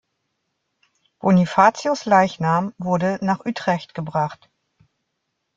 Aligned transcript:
Bonifatius’ 1.19 2.05
Leichnam 2.05 2.73
wurde 2.79 3.19
nach 3.21 3.45
Utrecht 3.45 3.93
gebracht. 3.93 4.49